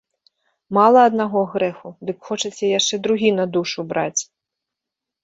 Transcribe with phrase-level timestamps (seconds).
[0.77, 4.21] Мала аднаго грэху, дык хочаце яшчэ другі на душу браць!